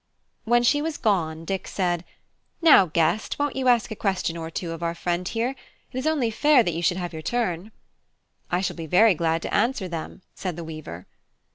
When 0.45 0.63
she 0.63 0.81
was 0.81 0.97
gone, 0.97 1.45
Dick 1.45 1.67
said 1.67 2.03
"Now 2.59 2.87
guest, 2.87 3.37
won't 3.37 3.55
you 3.55 3.67
ask 3.67 3.91
a 3.91 3.95
question 3.95 4.35
or 4.35 4.49
two 4.49 4.71
of 4.71 4.81
our 4.81 4.95
friend 4.95 5.27
here? 5.27 5.49
It 5.91 5.97
is 5.99 6.07
only 6.07 6.31
fair 6.31 6.63
that 6.63 6.73
you 6.73 6.81
should 6.81 6.97
have 6.97 7.13
your 7.13 7.21
turn." 7.21 7.71
"I 8.49 8.61
shall 8.61 8.75
be 8.75 8.87
very 8.87 9.13
glad 9.13 9.43
to 9.43 9.53
answer 9.53 9.87
them," 9.87 10.23
said 10.33 10.55
the 10.55 10.63
weaver. 10.63 11.05